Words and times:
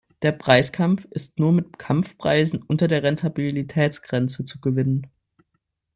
Dieser 0.23 0.31
Preiskampf 0.31 1.05
ist 1.11 1.37
nur 1.37 1.51
mit 1.51 1.77
Kampfpreisen 1.77 2.63
unter 2.63 2.87
der 2.87 3.03
Rentabilitätsgrenze 3.03 4.43
zu 4.45 4.59
gewinnen. 4.59 5.05